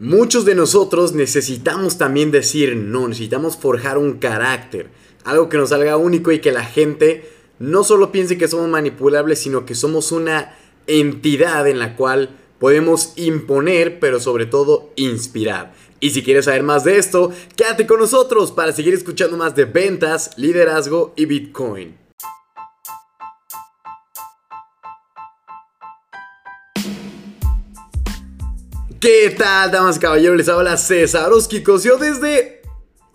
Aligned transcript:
Muchos 0.00 0.46
de 0.46 0.54
nosotros 0.54 1.12
necesitamos 1.12 1.98
también 1.98 2.30
decir 2.30 2.74
no, 2.74 3.06
necesitamos 3.06 3.58
forjar 3.58 3.98
un 3.98 4.14
carácter, 4.14 4.88
algo 5.24 5.50
que 5.50 5.58
nos 5.58 5.68
salga 5.68 5.98
único 5.98 6.32
y 6.32 6.38
que 6.38 6.52
la 6.52 6.64
gente 6.64 7.30
no 7.58 7.84
solo 7.84 8.10
piense 8.10 8.38
que 8.38 8.48
somos 8.48 8.66
manipulables, 8.70 9.40
sino 9.40 9.66
que 9.66 9.74
somos 9.74 10.10
una 10.10 10.56
entidad 10.86 11.68
en 11.68 11.78
la 11.78 11.96
cual 11.96 12.30
podemos 12.58 13.12
imponer, 13.16 14.00
pero 14.00 14.20
sobre 14.20 14.46
todo 14.46 14.90
inspirar. 14.96 15.74
Y 16.00 16.08
si 16.12 16.22
quieres 16.22 16.46
saber 16.46 16.62
más 16.62 16.82
de 16.82 16.96
esto, 16.96 17.30
quédate 17.54 17.86
con 17.86 18.00
nosotros 18.00 18.52
para 18.52 18.72
seguir 18.72 18.94
escuchando 18.94 19.36
más 19.36 19.54
de 19.54 19.66
ventas, 19.66 20.30
liderazgo 20.38 21.12
y 21.14 21.26
Bitcoin. 21.26 22.09
¿Qué 29.00 29.30
tal, 29.30 29.70
damas 29.70 29.96
y 29.96 30.00
caballeros? 30.00 30.36
Les 30.36 30.48
habla 30.50 30.76
César 30.76 31.30
Yo 31.82 31.96
desde 31.96 32.60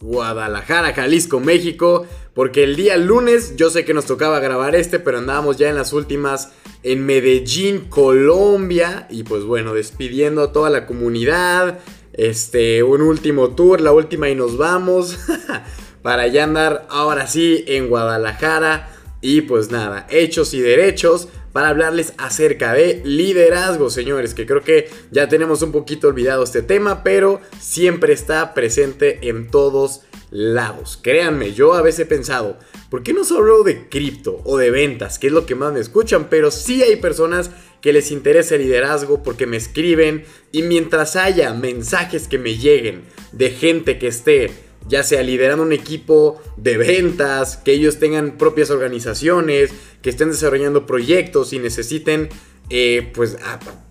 Guadalajara, 0.01 0.95
Jalisco, 0.95 1.39
México. 1.39 2.07
Porque 2.33 2.63
el 2.63 2.75
día 2.75 2.97
lunes, 2.97 3.55
yo 3.55 3.69
sé 3.69 3.85
que 3.85 3.93
nos 3.93 4.05
tocaba 4.05 4.39
grabar 4.39 4.75
este, 4.75 4.97
pero 4.97 5.19
andábamos 5.19 5.57
ya 5.57 5.69
en 5.69 5.75
las 5.75 5.93
últimas 5.93 6.53
en 6.81 7.05
Medellín, 7.05 7.81
Colombia. 7.81 9.05
Y 9.11 9.25
pues 9.25 9.43
bueno, 9.43 9.75
despidiendo 9.75 10.41
a 10.41 10.51
toda 10.51 10.71
la 10.71 10.87
comunidad. 10.87 11.77
Este, 12.13 12.81
un 12.81 13.03
último 13.03 13.51
tour, 13.51 13.79
la 13.79 13.91
última 13.91 14.27
y 14.27 14.33
nos 14.33 14.57
vamos. 14.57 15.19
para 16.01 16.25
ya 16.25 16.45
andar 16.45 16.87
ahora 16.89 17.27
sí 17.27 17.63
en 17.67 17.89
Guadalajara. 17.89 18.89
Y 19.21 19.41
pues 19.41 19.69
nada, 19.69 20.07
hechos 20.09 20.55
y 20.55 20.61
derechos 20.61 21.27
para 21.55 21.69
hablarles 21.69 22.11
acerca 22.17 22.73
de 22.73 23.01
liderazgo, 23.05 23.89
señores, 23.89 24.33
que 24.33 24.45
creo 24.45 24.59
que 24.59 24.89
ya 25.11 25.29
tenemos 25.29 25.61
un 25.61 25.71
poquito 25.71 26.09
olvidado 26.09 26.43
este 26.43 26.61
tema, 26.61 27.01
pero 27.01 27.39
siempre 27.61 28.11
está 28.11 28.53
presente 28.53 29.29
en 29.29 29.49
todos 29.49 30.01
lados. 30.31 30.99
Créanme, 31.01 31.53
yo 31.53 31.73
a 31.73 31.81
veces 31.81 32.01
he 32.01 32.05
pensado, 32.07 32.59
¿por 32.89 33.03
qué 33.03 33.13
no 33.13 33.23
solo 33.23 33.63
de 33.63 33.87
cripto 33.87 34.41
o 34.43 34.57
de 34.57 34.69
ventas, 34.69 35.17
que 35.17 35.27
es 35.27 35.33
lo 35.33 35.45
que 35.45 35.55
más 35.55 35.71
me 35.71 35.79
escuchan? 35.79 36.27
Pero 36.29 36.51
sí 36.51 36.83
hay 36.83 36.97
personas 36.97 37.51
que 37.79 37.93
les 37.93 38.11
interesa 38.11 38.55
el 38.55 38.63
liderazgo 38.63 39.23
porque 39.23 39.47
me 39.47 39.55
escriben 39.55 40.25
y 40.51 40.61
mientras 40.63 41.15
haya 41.15 41.53
mensajes 41.53 42.27
que 42.27 42.37
me 42.37 42.57
lleguen 42.57 43.05
de 43.31 43.51
gente 43.51 43.97
que 43.97 44.07
esté 44.07 44.51
ya 44.87 45.03
sea 45.03 45.23
liderando 45.23 45.63
un 45.63 45.73
equipo 45.73 46.41
de 46.57 46.77
ventas, 46.77 47.57
que 47.57 47.73
ellos 47.73 47.97
tengan 47.99 48.37
propias 48.37 48.69
organizaciones, 48.69 49.71
que 50.01 50.09
estén 50.09 50.29
desarrollando 50.29 50.85
proyectos 50.85 51.53
y 51.53 51.59
necesiten 51.59 52.29
eh, 52.69 53.11
pues 53.13 53.37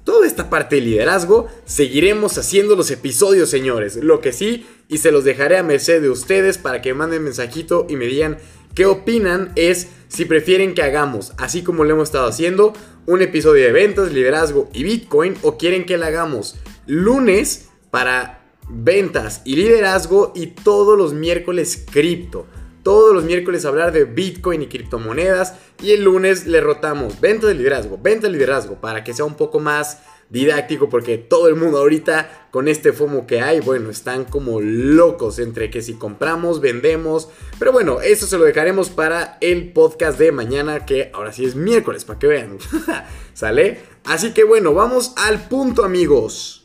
toda 0.04 0.26
esta 0.26 0.50
parte 0.50 0.76
de 0.76 0.82
liderazgo, 0.82 1.48
seguiremos 1.64 2.36
haciendo 2.38 2.76
los 2.76 2.90
episodios, 2.90 3.48
señores. 3.48 3.96
Lo 3.96 4.20
que 4.20 4.32
sí, 4.32 4.66
y 4.88 4.98
se 4.98 5.12
los 5.12 5.24
dejaré 5.24 5.58
a 5.58 5.62
merced 5.62 6.02
de 6.02 6.10
ustedes 6.10 6.58
para 6.58 6.82
que 6.82 6.94
manden 6.94 7.24
mensajito 7.24 7.86
y 7.88 7.96
me 7.96 8.06
digan 8.06 8.38
qué 8.74 8.86
opinan, 8.86 9.52
es 9.56 9.88
si 10.08 10.24
prefieren 10.24 10.74
que 10.74 10.82
hagamos, 10.82 11.32
así 11.38 11.62
como 11.62 11.84
lo 11.84 11.94
hemos 11.94 12.08
estado 12.08 12.26
haciendo, 12.26 12.72
un 13.06 13.22
episodio 13.22 13.64
de 13.64 13.72
ventas, 13.72 14.12
liderazgo 14.12 14.68
y 14.72 14.82
Bitcoin, 14.82 15.36
o 15.42 15.56
quieren 15.56 15.86
que 15.86 15.96
lo 15.96 16.06
hagamos 16.06 16.56
lunes 16.86 17.68
para 17.90 18.43
ventas 18.68 19.42
y 19.44 19.56
liderazgo 19.56 20.32
y 20.34 20.48
todos 20.48 20.96
los 20.96 21.12
miércoles 21.12 21.84
cripto. 21.90 22.46
Todos 22.82 23.14
los 23.14 23.24
miércoles 23.24 23.64
hablar 23.64 23.92
de 23.92 24.04
Bitcoin 24.04 24.62
y 24.62 24.66
criptomonedas 24.66 25.54
y 25.82 25.92
el 25.92 26.04
lunes 26.04 26.46
le 26.46 26.60
rotamos 26.60 27.20
venta 27.20 27.46
de 27.46 27.54
liderazgo, 27.54 27.98
venta 28.02 28.26
de 28.26 28.34
liderazgo 28.34 28.74
para 28.74 29.02
que 29.04 29.14
sea 29.14 29.24
un 29.24 29.36
poco 29.36 29.58
más 29.58 30.00
didáctico 30.28 30.88
porque 30.88 31.16
todo 31.16 31.48
el 31.48 31.56
mundo 31.56 31.78
ahorita 31.78 32.48
con 32.50 32.68
este 32.68 32.92
FOMO 32.92 33.26
que 33.26 33.40
hay, 33.40 33.60
bueno, 33.60 33.90
están 33.90 34.24
como 34.24 34.60
locos 34.60 35.38
entre 35.38 35.70
que 35.70 35.80
si 35.80 35.94
compramos, 35.94 36.60
vendemos, 36.60 37.28
pero 37.58 37.72
bueno, 37.72 38.00
eso 38.00 38.26
se 38.26 38.36
lo 38.36 38.44
dejaremos 38.44 38.90
para 38.90 39.38
el 39.40 39.72
podcast 39.72 40.18
de 40.18 40.32
mañana 40.32 40.84
que 40.86 41.10
ahora 41.14 41.32
sí 41.32 41.44
es 41.44 41.54
miércoles, 41.54 42.04
para 42.04 42.18
que 42.18 42.26
vean, 42.26 42.58
¿sale? 43.34 43.80
Así 44.04 44.32
que 44.32 44.44
bueno, 44.44 44.74
vamos 44.74 45.14
al 45.16 45.48
punto 45.48 45.84
amigos. 45.84 46.63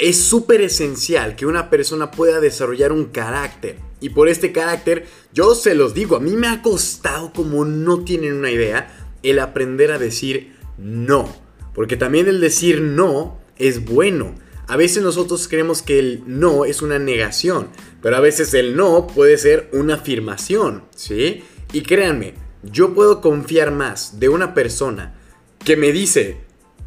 Es 0.00 0.16
súper 0.16 0.62
esencial 0.62 1.36
que 1.36 1.44
una 1.44 1.68
persona 1.68 2.10
pueda 2.10 2.40
desarrollar 2.40 2.90
un 2.90 3.04
carácter. 3.04 3.76
Y 4.00 4.08
por 4.08 4.30
este 4.30 4.50
carácter, 4.50 5.04
yo 5.34 5.54
se 5.54 5.74
los 5.74 5.92
digo, 5.92 6.16
a 6.16 6.20
mí 6.20 6.30
me 6.30 6.46
ha 6.46 6.62
costado 6.62 7.34
como 7.34 7.66
no 7.66 8.02
tienen 8.02 8.32
una 8.32 8.50
idea 8.50 8.90
el 9.22 9.38
aprender 9.38 9.92
a 9.92 9.98
decir 9.98 10.56
no. 10.78 11.28
Porque 11.74 11.98
también 11.98 12.28
el 12.28 12.40
decir 12.40 12.80
no 12.80 13.38
es 13.58 13.84
bueno. 13.84 14.34
A 14.68 14.78
veces 14.78 15.02
nosotros 15.02 15.46
creemos 15.48 15.82
que 15.82 15.98
el 15.98 16.22
no 16.26 16.64
es 16.64 16.80
una 16.80 16.98
negación, 16.98 17.68
pero 18.00 18.16
a 18.16 18.20
veces 18.20 18.54
el 18.54 18.76
no 18.76 19.06
puede 19.06 19.36
ser 19.36 19.68
una 19.74 19.96
afirmación, 19.96 20.84
¿sí? 20.96 21.44
Y 21.74 21.82
créanme, 21.82 22.36
yo 22.62 22.94
puedo 22.94 23.20
confiar 23.20 23.70
más 23.70 24.18
de 24.18 24.30
una 24.30 24.54
persona 24.54 25.14
que 25.62 25.76
me 25.76 25.92
dice 25.92 26.38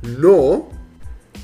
no 0.02 0.72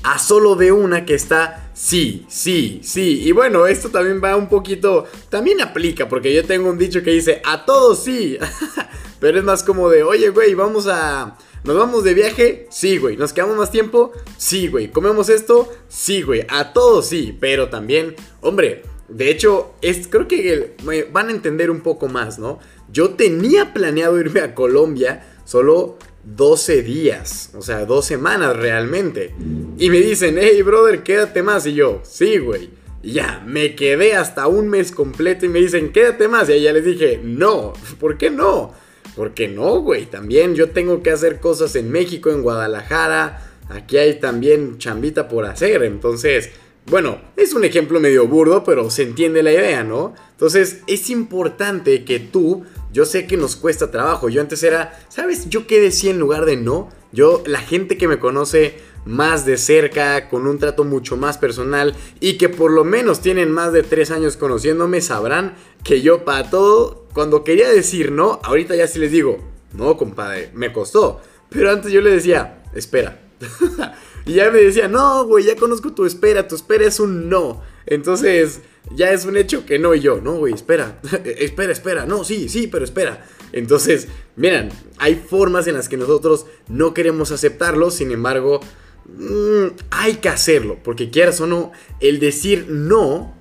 a 0.02 0.18
solo 0.18 0.54
de 0.56 0.72
una 0.72 1.04
que 1.04 1.14
está 1.14 1.59
sí, 1.72 2.26
sí, 2.28 2.80
sí. 2.82 3.22
Y 3.24 3.32
bueno, 3.32 3.66
esto 3.66 3.90
también 3.90 4.20
va 4.22 4.36
un 4.36 4.48
poquito, 4.48 5.06
también 5.28 5.60
aplica, 5.60 6.08
porque 6.08 6.34
yo 6.34 6.44
tengo 6.44 6.70
un 6.70 6.78
dicho 6.78 7.02
que 7.02 7.10
dice, 7.10 7.40
a 7.44 7.64
todos 7.64 8.04
sí. 8.04 8.38
Pero 9.20 9.38
es 9.38 9.44
más 9.44 9.62
como 9.62 9.90
de, 9.90 10.02
oye, 10.02 10.30
güey, 10.30 10.54
vamos 10.54 10.86
a... 10.86 11.36
¿Nos 11.62 11.76
vamos 11.76 12.04
de 12.04 12.14
viaje? 12.14 12.66
Sí, 12.70 12.96
güey. 12.96 13.18
¿Nos 13.18 13.34
quedamos 13.34 13.54
más 13.54 13.70
tiempo? 13.70 14.12
Sí, 14.38 14.68
güey. 14.68 14.90
¿Comemos 14.90 15.28
esto? 15.28 15.70
Sí, 15.88 16.22
güey. 16.22 16.46
A 16.48 16.72
todos 16.72 17.06
sí. 17.06 17.36
Pero 17.38 17.68
también, 17.68 18.16
hombre, 18.40 18.82
de 19.10 19.30
hecho, 19.30 19.74
es, 19.82 20.08
creo 20.08 20.26
que 20.26 20.74
van 21.12 21.28
a 21.28 21.32
entender 21.32 21.70
un 21.70 21.80
poco 21.80 22.08
más, 22.08 22.38
¿no? 22.38 22.60
Yo 22.90 23.10
tenía 23.10 23.74
planeado 23.74 24.18
irme 24.18 24.40
a 24.40 24.54
Colombia, 24.54 25.26
solo 25.44 25.98
12 26.24 26.82
días, 26.82 27.50
o 27.54 27.62
sea, 27.62 27.86
dos 27.86 28.04
semanas 28.04 28.56
realmente. 28.56 29.34
Y 29.78 29.90
me 29.90 29.98
dicen, 29.98 30.36
hey 30.38 30.62
brother, 30.62 31.02
quédate 31.02 31.42
más. 31.42 31.66
Y 31.66 31.74
yo, 31.74 32.00
sí, 32.04 32.38
güey. 32.38 32.70
Y 33.02 33.12
ya, 33.12 33.42
me 33.46 33.74
quedé 33.74 34.14
hasta 34.14 34.46
un 34.46 34.68
mes 34.68 34.92
completo 34.92 35.46
y 35.46 35.48
me 35.48 35.60
dicen, 35.60 35.92
quédate 35.92 36.28
más. 36.28 36.50
Y 36.50 36.60
ya 36.60 36.72
les 36.72 36.84
dije, 36.84 37.20
no, 37.22 37.72
¿por 38.00 38.18
qué 38.18 38.30
no? 38.30 38.74
Porque 39.16 39.48
no, 39.48 39.80
güey. 39.80 40.06
También 40.06 40.54
yo 40.54 40.70
tengo 40.70 41.02
que 41.02 41.10
hacer 41.10 41.40
cosas 41.40 41.74
en 41.76 41.90
México, 41.90 42.30
en 42.30 42.42
Guadalajara. 42.42 43.46
Aquí 43.70 43.96
hay 43.96 44.20
también 44.20 44.78
chambita 44.78 45.28
por 45.28 45.46
hacer. 45.46 45.82
Entonces, 45.82 46.50
bueno, 46.86 47.20
es 47.36 47.54
un 47.54 47.64
ejemplo 47.64 48.00
medio 48.00 48.26
burdo, 48.26 48.64
pero 48.64 48.90
se 48.90 49.04
entiende 49.04 49.42
la 49.42 49.52
idea, 49.52 49.84
¿no? 49.84 50.14
Entonces, 50.32 50.80
es 50.86 51.08
importante 51.08 52.04
que 52.04 52.18
tú 52.18 52.64
yo 52.92 53.04
sé 53.04 53.26
que 53.26 53.36
nos 53.36 53.56
cuesta 53.56 53.90
trabajo. 53.90 54.28
Yo 54.28 54.40
antes 54.40 54.62
era, 54.62 54.98
¿sabes? 55.08 55.48
Yo 55.48 55.66
qué 55.66 55.80
decía 55.80 56.10
en 56.10 56.18
lugar 56.18 56.44
de 56.44 56.56
no. 56.56 56.88
Yo, 57.12 57.42
la 57.46 57.60
gente 57.60 57.96
que 57.96 58.08
me 58.08 58.18
conoce 58.18 58.78
más 59.04 59.44
de 59.44 59.56
cerca, 59.56 60.28
con 60.28 60.46
un 60.46 60.58
trato 60.58 60.84
mucho 60.84 61.16
más 61.16 61.38
personal 61.38 61.96
y 62.20 62.36
que 62.38 62.48
por 62.48 62.70
lo 62.70 62.84
menos 62.84 63.20
tienen 63.20 63.50
más 63.50 63.72
de 63.72 63.82
tres 63.82 64.10
años 64.10 64.36
conociéndome, 64.36 65.00
sabrán 65.00 65.54
que 65.82 66.02
yo 66.02 66.24
para 66.24 66.50
todo, 66.50 67.06
cuando 67.12 67.42
quería 67.42 67.68
decir 67.68 68.12
no, 68.12 68.40
ahorita 68.42 68.76
ya 68.76 68.86
sí 68.86 68.98
les 68.98 69.10
digo, 69.10 69.38
no, 69.72 69.96
compadre, 69.96 70.50
me 70.54 70.72
costó. 70.72 71.20
Pero 71.48 71.70
antes 71.70 71.90
yo 71.90 72.00
le 72.00 72.10
decía, 72.10 72.62
espera. 72.74 73.29
y 74.26 74.34
ya 74.34 74.50
me 74.50 74.58
decía, 74.58 74.88
no, 74.88 75.24
güey, 75.26 75.44
ya 75.44 75.56
conozco 75.56 75.92
tu 75.92 76.04
espera, 76.04 76.48
tu 76.48 76.54
espera 76.54 76.86
es 76.86 77.00
un 77.00 77.28
no. 77.28 77.62
Entonces, 77.86 78.60
ya 78.94 79.12
es 79.12 79.24
un 79.24 79.36
hecho 79.36 79.66
que 79.66 79.78
no 79.78 79.94
y 79.94 80.00
yo, 80.00 80.20
no, 80.20 80.36
güey, 80.36 80.54
espera, 80.54 81.00
espera, 81.24 81.72
espera, 81.72 82.06
no, 82.06 82.24
sí, 82.24 82.48
sí, 82.48 82.66
pero 82.66 82.84
espera. 82.84 83.26
Entonces, 83.52 84.08
miren, 84.36 84.70
hay 84.98 85.16
formas 85.16 85.66
en 85.66 85.74
las 85.74 85.88
que 85.88 85.96
nosotros 85.96 86.46
no 86.68 86.94
queremos 86.94 87.32
aceptarlo, 87.32 87.90
sin 87.90 88.12
embargo, 88.12 88.60
mm, 89.06 89.66
hay 89.90 90.14
que 90.14 90.28
hacerlo, 90.28 90.78
porque 90.82 91.10
quieras 91.10 91.40
o 91.40 91.46
no, 91.46 91.72
el 92.00 92.20
decir 92.20 92.66
no 92.68 93.34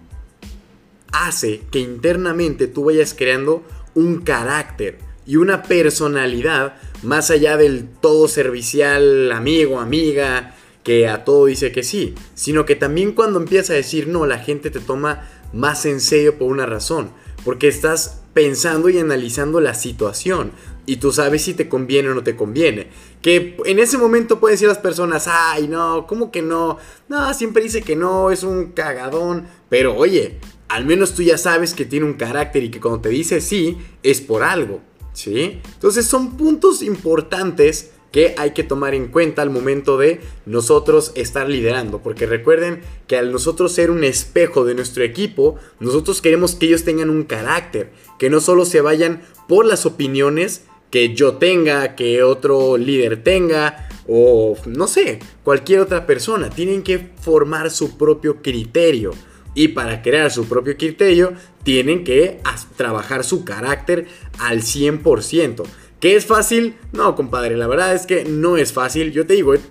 hace 1.11 1.61
que 1.71 1.79
internamente 1.79 2.67
tú 2.67 2.85
vayas 2.85 3.13
creando 3.13 3.63
un 3.95 4.21
carácter 4.21 5.08
y 5.29 5.35
una 5.35 5.61
personalidad 5.61 6.73
más 7.03 7.29
allá 7.29 7.55
del 7.55 7.87
todo 7.87 8.27
servicial, 8.27 9.31
amigo, 9.31 9.79
amiga, 9.79 10.55
que 10.81 11.07
a 11.07 11.23
todo 11.23 11.45
dice 11.45 11.71
que 11.71 11.83
sí, 11.83 12.15
sino 12.33 12.65
que 12.65 12.75
también 12.75 13.11
cuando 13.11 13.37
empieza 13.37 13.73
a 13.73 13.75
decir 13.75 14.07
no, 14.07 14.25
la 14.25 14.39
gente 14.39 14.71
te 14.71 14.79
toma 14.79 15.29
más 15.53 15.85
en 15.85 16.01
serio 16.01 16.39
por 16.39 16.51
una 16.51 16.65
razón, 16.65 17.11
porque 17.45 17.67
estás 17.67 18.23
pensando 18.33 18.89
y 18.89 18.97
analizando 18.97 19.61
la 19.61 19.75
situación 19.75 20.51
y 20.87 20.95
tú 20.95 21.11
sabes 21.11 21.43
si 21.43 21.53
te 21.53 21.69
conviene 21.69 22.09
o 22.09 22.15
no 22.15 22.23
te 22.23 22.35
conviene. 22.35 22.87
Que 23.21 23.55
en 23.65 23.77
ese 23.77 23.99
momento 23.99 24.39
pueden 24.39 24.55
decir 24.55 24.67
las 24.67 24.79
personas, 24.79 25.27
ay, 25.27 25.67
no, 25.67 26.07
¿cómo 26.07 26.31
que 26.31 26.41
no? 26.41 26.79
No, 27.07 27.31
siempre 27.35 27.61
dice 27.61 27.83
que 27.83 27.95
no, 27.95 28.31
es 28.31 28.41
un 28.41 28.71
cagadón, 28.71 29.45
pero 29.69 29.95
oye, 29.95 30.39
al 30.69 30.85
menos 30.85 31.13
tú 31.13 31.21
ya 31.21 31.37
sabes 31.37 31.75
que 31.75 31.85
tiene 31.85 32.07
un 32.07 32.15
carácter 32.15 32.63
y 32.63 32.71
que 32.71 32.79
cuando 32.79 33.01
te 33.01 33.09
dice 33.09 33.41
sí, 33.41 33.77
es 34.01 34.21
por 34.21 34.41
algo, 34.41 34.81
¿sí? 35.19 35.61
Entonces 35.75 36.05
son 36.05 36.37
puntos 36.37 36.81
importantes 36.81 37.91
que 38.11 38.33
hay 38.37 38.51
que 38.51 38.63
tomar 38.63 38.95
en 38.95 39.07
cuenta 39.07 39.41
al 39.41 39.49
momento 39.49 39.97
de 39.97 40.21
nosotros 40.45 41.11
estar 41.15 41.47
liderando. 41.47 42.01
Porque 42.01 42.25
recuerden 42.25 42.81
que 43.07 43.17
al 43.17 43.31
nosotros 43.31 43.71
ser 43.71 43.91
un 43.91 44.03
espejo 44.03 44.65
de 44.65 44.75
nuestro 44.75 45.03
equipo, 45.03 45.57
nosotros 45.79 46.21
queremos 46.21 46.55
que 46.55 46.67
ellos 46.67 46.83
tengan 46.83 47.09
un 47.09 47.23
carácter, 47.23 47.91
que 48.17 48.29
no 48.29 48.39
solo 48.39 48.65
se 48.65 48.81
vayan 48.81 49.21
por 49.47 49.65
las 49.65 49.85
opiniones 49.85 50.63
que 50.89 51.13
yo 51.13 51.35
tenga, 51.35 51.95
que 51.95 52.23
otro 52.23 52.77
líder 52.77 53.23
tenga, 53.23 53.89
o 54.07 54.57
no 54.65 54.87
sé, 54.87 55.19
cualquier 55.43 55.81
otra 55.81 56.07
persona. 56.07 56.49
Tienen 56.49 56.81
que 56.81 57.11
formar 57.21 57.69
su 57.69 57.97
propio 57.97 58.41
criterio. 58.41 59.11
Y 59.55 59.69
para 59.69 60.01
crear 60.01 60.31
su 60.31 60.45
propio 60.45 60.77
criterio, 60.77 61.33
tienen 61.69 62.03
que 62.03 62.39
trabajar 62.77 63.23
su 63.23 63.45
carácter 63.45 64.07
al 64.39 64.63
100%. 64.63 65.63
¿Qué 65.99 66.15
es 66.15 66.25
fácil? 66.25 66.73
No, 66.93 67.15
compadre, 67.15 67.55
la 67.57 67.67
verdad 67.67 67.93
es 67.93 68.07
que 68.07 68.25
no 68.25 68.57
es 68.57 68.73
fácil. 68.73 69.11
Yo 69.11 69.27
te 69.27 69.35
digo, 69.35 69.53
eh, 69.53 69.61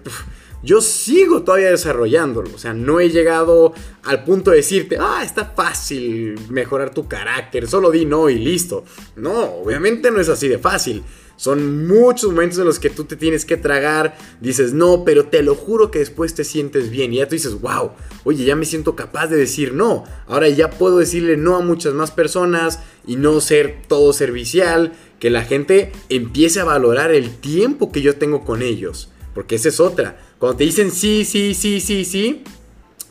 yo 0.63 0.81
sigo 0.81 1.43
todavía 1.43 1.71
desarrollándolo. 1.73 2.51
O 2.55 2.59
sea, 2.59 2.73
no 2.73 3.01
he 3.01 3.11
llegado 3.11 3.73
al 4.05 4.23
punto 4.23 4.53
de 4.53 4.59
decirte, 4.59 4.97
ah, 5.01 5.23
está 5.25 5.47
fácil 5.47 6.39
mejorar 6.51 6.95
tu 6.95 7.09
carácter, 7.09 7.67
solo 7.67 7.91
di 7.91 8.05
no 8.05 8.31
y 8.31 8.39
listo. 8.39 8.85
No, 9.17 9.57
obviamente 9.57 10.13
no 10.13 10.21
es 10.21 10.29
así 10.29 10.47
de 10.47 10.59
fácil. 10.59 11.03
Son 11.39 11.87
muchos 11.87 12.33
momentos 12.33 12.59
en 12.59 12.65
los 12.65 12.81
que 12.81 12.91
tú 12.91 13.05
te 13.05 13.15
tienes 13.15 13.45
que 13.45 13.57
tragar, 13.57 14.19
dices 14.41 14.73
no, 14.73 15.05
pero 15.05 15.27
te 15.27 15.45
lo 15.45 15.55
juro 15.55 15.89
que 15.93 16.01
después 16.01 16.35
te 16.35 16.43
sientes 16.43 16.91
bien. 16.91 17.15
Y 17.15 17.19
ya 17.19 17.29
tú 17.29 17.37
dices, 17.37 17.61
wow, 17.61 17.93
oye, 18.25 18.45
ya 18.45 18.57
me 18.57 18.65
siento 18.65 18.97
capaz 18.97 19.29
de 19.29 19.37
decir 19.37 19.73
no. 19.73 20.03
Ahora 20.27 20.49
ya 20.49 20.69
puedo 20.69 20.99
decirle 20.99 21.37
no 21.37 21.55
a 21.55 21.61
muchas 21.61 21.95
más 21.95 22.11
personas 22.11 22.81
y 23.07 23.15
no 23.15 23.41
ser 23.41 23.83
todo 23.87 24.13
servicial. 24.13 24.95
Que 25.21 25.31
la 25.31 25.45
gente 25.45 25.93
empiece 26.09 26.59
a 26.59 26.65
valorar 26.65 27.13
el 27.13 27.31
tiempo 27.37 27.93
que 27.93 28.03
yo 28.03 28.17
tengo 28.17 28.45
con 28.45 28.61
ellos. 28.61 29.09
Porque 29.33 29.55
esa 29.55 29.69
es 29.69 29.79
otra. 29.79 30.21
Cuando 30.41 30.59
te 30.59 30.65
dicen 30.65 30.91
sí, 30.91 31.25
sí, 31.25 31.55
sí, 31.55 31.81
sí, 31.81 32.05
sí, 32.05 32.43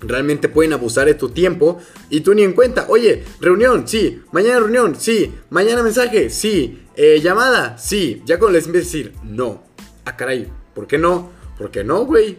realmente 0.01 0.49
pueden 0.49 0.73
abusar 0.73 1.07
de 1.07 1.13
tu 1.13 1.29
tiempo 1.29 1.79
y 2.09 2.19
tú 2.21 2.33
ni 2.33 2.43
en 2.43 2.51
cuenta. 2.51 2.87
Oye, 2.89 3.23
reunión, 3.39 3.87
sí. 3.87 4.21
Mañana 4.33 4.59
reunión, 4.59 4.95
sí. 4.99 5.33
Mañana 5.49 5.81
mensaje, 5.81 6.29
sí. 6.29 6.86
Eh, 6.99 7.21
llamada, 7.21 7.77
sí. 7.77 8.23
Ya 8.25 8.39
cuando 8.39 8.57
les 8.57 8.65
empiezas 8.65 8.91
a 8.91 8.97
decir 8.97 9.13
no. 9.23 9.63
Ah, 10.03 10.17
caray, 10.17 10.47
¿por 10.73 10.87
qué 10.87 10.97
no? 10.97 11.29
¿Por 11.57 11.69
qué 11.69 11.83
no, 11.83 12.05
güey? 12.05 12.35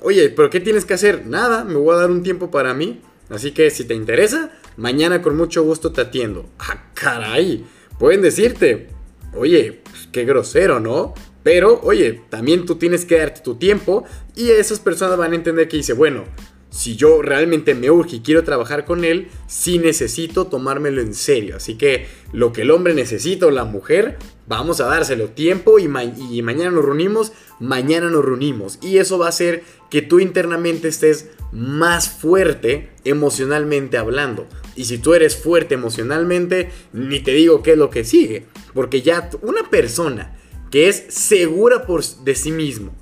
Oye, 0.00 0.30
¿pero 0.30 0.48
qué 0.48 0.58
tienes 0.58 0.86
que 0.86 0.94
hacer? 0.94 1.26
Nada, 1.26 1.64
me 1.64 1.74
voy 1.74 1.94
a 1.94 1.98
dar 1.98 2.10
un 2.10 2.22
tiempo 2.22 2.50
para 2.50 2.72
mí. 2.72 3.02
Así 3.28 3.52
que 3.52 3.70
si 3.70 3.84
te 3.84 3.94
interesa, 3.94 4.52
mañana 4.78 5.20
con 5.20 5.36
mucho 5.36 5.62
gusto 5.64 5.92
te 5.92 6.00
atiendo. 6.00 6.48
Ah, 6.58 6.90
caray. 6.94 7.66
Pueden 7.98 8.22
decirte, 8.22 8.88
oye, 9.34 9.82
pues, 9.84 10.08
qué 10.10 10.24
grosero, 10.24 10.80
¿no? 10.80 11.12
Pero, 11.42 11.80
oye, 11.82 12.22
también 12.30 12.64
tú 12.64 12.76
tienes 12.76 13.04
que 13.04 13.18
darte 13.18 13.42
tu 13.42 13.56
tiempo 13.56 14.04
y 14.34 14.48
esas 14.48 14.80
personas 14.80 15.18
van 15.18 15.32
a 15.32 15.36
entender 15.36 15.68
que 15.68 15.76
dice, 15.76 15.92
bueno, 15.92 16.24
si 16.70 16.96
yo 16.96 17.20
realmente 17.20 17.74
me 17.74 17.90
urge 17.90 18.16
y 18.16 18.20
quiero 18.20 18.44
trabajar 18.44 18.84
con 18.84 19.04
él, 19.04 19.28
sí 19.46 19.78
necesito 19.78 20.46
tomármelo 20.46 21.00
en 21.00 21.14
serio. 21.14 21.56
Así 21.56 21.74
que 21.74 22.06
lo 22.32 22.52
que 22.52 22.62
el 22.62 22.70
hombre 22.70 22.94
necesita 22.94 23.46
o 23.46 23.50
la 23.50 23.64
mujer, 23.64 24.18
vamos 24.46 24.80
a 24.80 24.86
dárselo 24.86 25.30
tiempo 25.30 25.78
y, 25.78 25.84
y, 25.84 26.42
mañana 26.42 26.70
nos 26.70 26.84
reunimos, 26.84 27.32
mañana 27.58 28.08
nos 28.08 28.24
reunimos. 28.24 28.78
Y 28.82 28.98
eso 28.98 29.18
va 29.18 29.26
a 29.26 29.30
hacer 29.30 29.64
que 29.90 30.00
tú 30.00 30.20
internamente 30.20 30.88
estés 30.88 31.30
más 31.52 32.08
fuerte 32.08 32.90
emocionalmente 33.04 33.98
hablando. 33.98 34.46
Y 34.76 34.84
si 34.84 34.98
tú 34.98 35.14
eres 35.14 35.36
fuerte 35.36 35.74
emocionalmente, 35.74 36.70
ni 36.92 37.20
te 37.20 37.32
digo 37.32 37.62
qué 37.62 37.72
es 37.72 37.78
lo 37.78 37.90
que 37.90 38.04
sigue. 38.04 38.46
Porque 38.72 39.02
ya 39.02 39.28
una 39.42 39.68
persona 39.68 40.36
que 40.70 40.88
es 40.88 41.04
segura 41.08 41.84
por, 41.84 42.04
de 42.04 42.34
sí 42.36 42.52
mismo, 42.52 42.94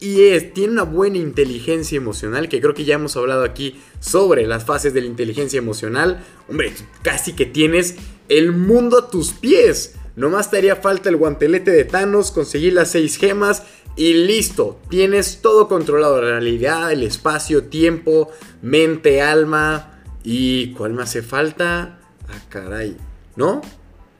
y 0.00 0.28
es, 0.28 0.54
tiene 0.54 0.74
una 0.74 0.84
buena 0.84 1.18
inteligencia 1.18 1.96
emocional, 1.96 2.48
que 2.48 2.60
creo 2.60 2.74
que 2.74 2.84
ya 2.84 2.94
hemos 2.94 3.16
hablado 3.16 3.42
aquí 3.42 3.80
sobre 3.98 4.46
las 4.46 4.64
fases 4.64 4.94
de 4.94 5.00
la 5.00 5.08
inteligencia 5.08 5.58
emocional. 5.58 6.24
Hombre, 6.48 6.72
casi 7.02 7.32
que 7.32 7.46
tienes 7.46 7.96
el 8.28 8.52
mundo 8.52 8.98
a 8.98 9.10
tus 9.10 9.32
pies. 9.32 9.96
Nomás 10.14 10.50
te 10.50 10.58
haría 10.58 10.76
falta 10.76 11.08
el 11.08 11.16
guantelete 11.16 11.72
de 11.72 11.84
Thanos, 11.84 12.30
conseguir 12.30 12.74
las 12.74 12.92
seis 12.92 13.16
gemas 13.16 13.64
y 13.96 14.14
listo. 14.14 14.80
Tienes 14.88 15.40
todo 15.42 15.66
controlado. 15.66 16.22
La 16.22 16.30
realidad, 16.32 16.92
el 16.92 17.02
espacio, 17.02 17.64
tiempo, 17.64 18.30
mente, 18.62 19.20
alma. 19.20 20.00
¿Y 20.22 20.72
cuál 20.74 20.92
me 20.92 21.02
hace 21.02 21.22
falta? 21.22 21.98
Ah, 22.28 22.40
caray. 22.48 22.96
¿No? 23.34 23.62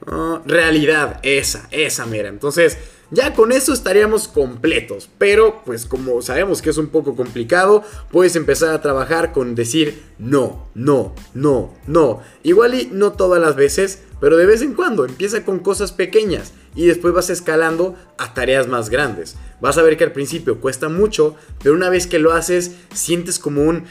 Ah, 0.06 0.42
realidad, 0.44 1.20
esa, 1.22 1.68
esa 1.70 2.04
mera. 2.04 2.28
Entonces... 2.28 2.78
Ya 3.10 3.32
con 3.32 3.52
eso 3.52 3.72
estaríamos 3.72 4.28
completos, 4.28 5.08
pero 5.16 5.62
pues 5.64 5.86
como 5.86 6.20
sabemos 6.20 6.60
que 6.60 6.68
es 6.68 6.76
un 6.76 6.88
poco 6.88 7.16
complicado, 7.16 7.82
puedes 8.10 8.36
empezar 8.36 8.74
a 8.74 8.82
trabajar 8.82 9.32
con 9.32 9.54
decir 9.54 10.02
no, 10.18 10.68
no, 10.74 11.14
no, 11.32 11.74
no. 11.86 12.20
Igual 12.42 12.74
y 12.74 12.86
no 12.92 13.12
todas 13.12 13.40
las 13.40 13.56
veces, 13.56 14.02
pero 14.20 14.36
de 14.36 14.44
vez 14.44 14.60
en 14.60 14.74
cuando 14.74 15.06
empieza 15.06 15.42
con 15.42 15.60
cosas 15.60 15.92
pequeñas 15.92 16.52
y 16.74 16.86
después 16.86 17.14
vas 17.14 17.30
escalando 17.30 17.96
a 18.18 18.34
tareas 18.34 18.68
más 18.68 18.90
grandes. 18.90 19.36
Vas 19.60 19.78
a 19.78 19.82
ver 19.82 19.96
que 19.96 20.04
al 20.04 20.12
principio 20.12 20.60
cuesta 20.60 20.90
mucho, 20.90 21.34
pero 21.62 21.74
una 21.74 21.88
vez 21.88 22.06
que 22.06 22.18
lo 22.18 22.32
haces 22.32 22.72
sientes 22.92 23.38
como 23.38 23.62
un 23.62 23.84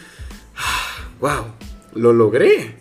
wow, 1.19 1.46
lo 1.96 2.14
logré. 2.14 2.75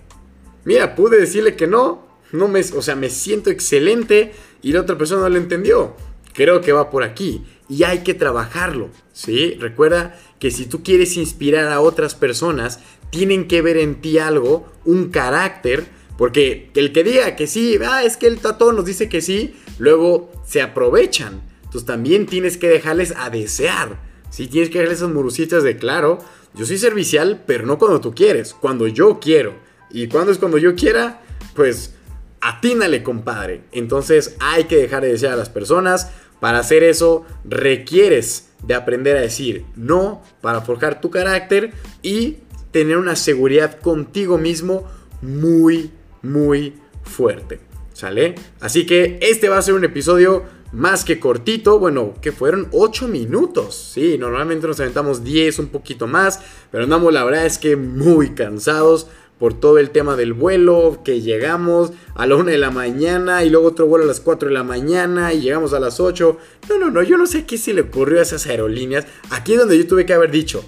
Mira, 0.65 0.94
pude 0.94 1.19
decirle 1.19 1.56
que 1.56 1.67
no, 1.67 2.06
no 2.33 2.47
me, 2.49 2.61
o 2.61 2.83
sea, 2.83 2.94
me 2.94 3.09
siento 3.09 3.49
excelente 3.49 4.33
y 4.61 4.73
la 4.73 4.83
otra 4.83 4.99
persona 4.99 5.23
no 5.23 5.29
lo 5.31 5.37
entendió. 5.38 5.94
Creo 6.37 6.61
que 6.61 6.73
va 6.73 6.91
por 6.91 7.03
aquí 7.03 7.44
y 7.69 7.85
hay 7.85 8.00
que 8.00 8.15
trabajarlo, 8.15 8.91
¿sí? 9.12 9.55
Recuerda 9.59 10.19
que 10.38 10.50
si 10.50 10.67
tú 10.67 10.83
quieres 10.83 11.17
inspirar 11.17 11.69
a 11.69 11.81
otras 11.81 12.15
personas, 12.15 12.81
tienen 13.11 13.49
que 13.49 13.62
ver 13.62 13.79
en 13.79 14.00
ti 14.00 14.19
algo, 14.19 14.71
un 14.85 15.09
carácter, 15.09 15.87
porque 16.19 16.71
el 16.75 16.93
que 16.93 17.05
diga 17.05 17.37
que 17.37 17.47
sí, 17.47 17.79
ah, 17.87 18.05
es 18.05 18.17
que 18.17 18.27
el 18.27 18.38
tato 18.38 18.73
nos 18.73 18.85
dice 18.85 19.09
que 19.09 19.21
sí, 19.21 19.56
luego 19.79 20.31
se 20.47 20.62
aprovechan. 20.62 21.41
Entonces 21.65 21.87
también 21.87 22.27
tienes 22.27 22.56
que 22.56 22.69
dejarles 22.69 23.15
a 23.17 23.31
desear, 23.31 23.99
¿sí? 24.31 24.47
Tienes 24.47 24.71
que 24.71 24.79
dejarles 24.79 24.99
esas 24.99 25.12
murucitas 25.12 25.62
de 25.62 25.77
claro, 25.77 26.19
yo 26.55 26.65
soy 26.65 26.79
servicial, 26.79 27.43
pero 27.47 27.67
no 27.67 27.79
cuando 27.79 28.00
tú 28.00 28.15
quieres, 28.15 28.55
cuando 28.55 28.87
yo 28.87 29.21
quiero. 29.21 29.55
¿Y 29.91 30.09
cuando 30.09 30.33
es 30.33 30.38
cuando 30.38 30.59
yo 30.59 30.75
quiera? 30.75 31.23
Pues 31.55 31.94
atínale, 32.41 33.03
compadre. 33.03 33.65
Entonces 33.73 34.37
hay 34.41 34.65
que 34.65 34.77
dejar 34.77 35.03
de 35.03 35.12
desear 35.12 35.35
a 35.35 35.37
las 35.37 35.50
personas 35.50 36.11
para 36.41 36.59
hacer 36.59 36.83
eso 36.83 37.25
requieres 37.44 38.50
de 38.62 38.75
aprender 38.75 39.17
a 39.17 39.21
decir 39.21 39.65
no 39.77 40.23
para 40.41 40.61
forjar 40.61 41.00
tu 41.00 41.11
carácter 41.11 41.73
y 42.03 42.38
tener 42.71 42.99
una 42.99 43.17
seguridad 43.17 43.79
contigo 43.81 44.38
mismo 44.38 44.87
muy, 45.23 45.90
muy 46.23 46.75
fuerte. 47.02 47.61
¿Sale? 47.93 48.35
Así 48.61 48.85
que 48.85 49.19
este 49.23 49.49
va 49.49 49.57
a 49.57 49.62
ser 49.62 49.73
un 49.73 49.85
episodio 49.85 50.45
más 50.73 51.05
que 51.05 51.19
cortito, 51.19 51.78
bueno, 51.78 52.12
que 52.21 52.33
fueron 52.33 52.69
8 52.73 53.09
minutos. 53.09 53.75
Sí, 53.95 54.19
normalmente 54.19 54.66
nos 54.66 54.78
aventamos 54.81 55.25
10, 55.25 55.61
un 55.61 55.69
poquito 55.69 56.07
más, 56.07 56.40
pero 56.71 56.85
andamos 56.85 57.12
la 57.14 57.25
verdad 57.25 57.47
es 57.47 57.57
que 57.57 57.76
muy 57.76 58.35
cansados 58.35 59.07
por 59.38 59.55
todo 59.55 59.78
el 59.78 59.90
tema 59.90 60.16
del 60.16 60.33
vuelo, 60.33 61.00
que 61.05 61.21
llegamos 61.21 61.93
a 62.14 62.26
la 62.26 62.37
1 62.37 62.50
de 62.50 62.59
la 62.59 62.71
mañana 62.71 63.45
y 63.45 63.50
luego 63.50 63.69
otro 63.69 63.87
vuelo 63.87 64.05
a 64.05 64.09
las 64.09 64.21
4 64.21 64.49
de 64.49 64.55
la 64.55 64.64
mañana 64.64 65.35
y 65.35 65.40
llegamos 65.40 65.73
a 65.75 65.81
las 65.81 66.00
8. 66.00 66.38
No, 66.69 66.78
no, 66.78 66.90
no, 66.90 67.02
yo 67.02 67.19
no 67.19 67.26
sé 67.26 67.45
qué 67.45 67.59
se 67.59 67.75
le 67.75 67.83
ocurrió 67.83 68.19
a 68.19 68.23
esas 68.23 68.47
aerolíneas. 68.47 69.07
Aquí 69.31 69.52
es 69.52 69.59
donde 69.59 69.76
yo 69.78 69.87
tuve 69.87 70.07
que 70.07 70.14
haber 70.14 70.31
dicho, 70.31 70.64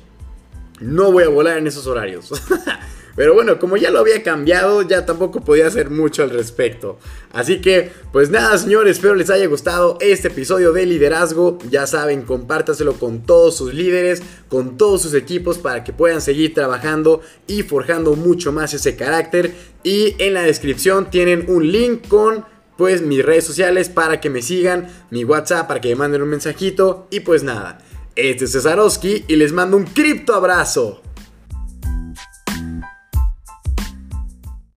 no 0.81 1.13
voy 1.13 1.25
a 1.25 1.29
volar 1.29 1.59
en 1.59 1.67
esos 1.67 1.87
horarios. 1.87 2.31
Pero 3.19 3.35
bueno, 3.35 3.59
como 3.59 3.77
ya 3.77 3.91
lo 3.91 3.99
había 3.99 4.23
cambiado, 4.23 4.83
ya 4.83 5.05
tampoco 5.05 5.41
podía 5.41 5.67
hacer 5.67 5.91
mucho 5.91 6.23
al 6.23 6.31
respecto. 6.31 7.01
Así 7.33 7.61
que, 7.61 7.91
pues 8.13 8.31
nada, 8.31 8.57
señores, 8.57 8.93
espero 8.93 9.17
les 9.17 9.29
haya 9.29 9.49
gustado 9.49 9.99
este 10.01 10.29
episodio 10.29 10.73
de 10.73 10.87
liderazgo. 10.87 11.59
Ya 11.69 11.89
saben, 11.89 12.23
compártaselo 12.23 12.93
con 12.93 13.25
todos 13.25 13.57
sus 13.57 13.75
líderes, 13.75 14.23
con 14.49 14.77
todos 14.77 15.03
sus 15.03 15.15
equipos 15.15 15.59
para 15.59 15.83
que 15.83 15.93
puedan 15.93 16.21
seguir 16.21 16.55
trabajando 16.55 17.21
y 17.49 17.65
forjando 17.65 18.15
mucho 18.15 18.53
más 18.53 18.73
ese 18.73 18.95
carácter. 18.95 19.53
Y 19.83 20.15
en 20.21 20.35
la 20.35 20.43
descripción 20.43 21.11
tienen 21.11 21.47
un 21.49 21.73
link 21.73 22.07
con 22.07 22.45
pues 22.77 23.03
mis 23.03 23.25
redes 23.25 23.45
sociales 23.45 23.89
para 23.89 24.21
que 24.21 24.31
me 24.31 24.43
sigan, 24.43 24.91
mi 25.11 25.25
WhatsApp 25.25 25.67
para 25.67 25.81
que 25.81 25.89
me 25.89 25.97
manden 25.97 26.23
un 26.23 26.29
mensajito 26.29 27.09
y 27.11 27.19
pues 27.19 27.43
nada. 27.43 27.81
Este 28.15 28.45
es 28.45 28.53
Cesarowski 28.53 29.25
y 29.27 29.35
les 29.35 29.53
mando 29.53 29.77
un 29.77 29.87
cripto 29.87 30.35
abrazo. 30.35 31.03